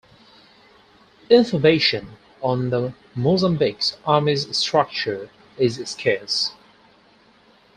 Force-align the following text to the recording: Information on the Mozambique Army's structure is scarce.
Information 1.29 2.17
on 2.41 2.71
the 2.71 2.95
Mozambique 3.13 3.83
Army's 4.03 4.57
structure 4.57 5.29
is 5.59 5.75
scarce. 5.87 6.53